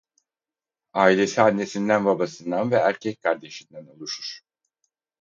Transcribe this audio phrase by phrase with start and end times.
[0.93, 4.41] Ailesi annesinden babasından ve erkek kardeşinden oluşur.